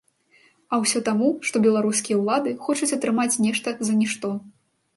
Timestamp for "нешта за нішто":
3.45-4.35